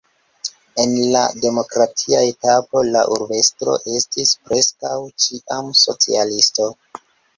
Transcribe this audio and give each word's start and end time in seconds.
En 0.83 0.93
la 1.15 1.19
demokratia 1.41 2.21
etapo 2.29 2.83
la 2.95 3.03
urbestro 3.17 3.75
estis 3.99 4.33
preskaŭ 4.49 4.97
ĉiam 5.27 5.71
socialisto. 5.87 6.67